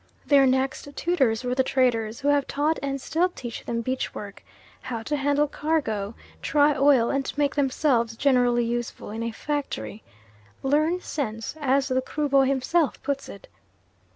Their 0.25 0.47
next 0.47 0.95
tutors 0.95 1.43
were 1.43 1.53
the 1.53 1.61
traders, 1.61 2.21
who 2.21 2.29
have 2.29 2.47
taught 2.47 2.79
and 2.81 2.99
still 2.99 3.29
teach 3.29 3.63
them 3.63 3.81
beach 3.81 4.15
work; 4.15 4.43
how 4.81 5.03
to 5.03 5.15
handle 5.15 5.47
cargo, 5.47 6.15
try 6.41 6.73
oil, 6.75 7.11
and 7.11 7.31
make 7.37 7.53
themselves 7.53 8.15
generally 8.17 8.65
useful 8.65 9.11
in 9.11 9.21
a 9.21 9.29
factory, 9.29 10.01
"learn 10.63 11.01
sense," 11.01 11.55
as 11.61 11.87
the 11.87 12.01
Kruboy 12.01 12.47
himself 12.47 12.99
puts 13.03 13.29
it. 13.29 13.47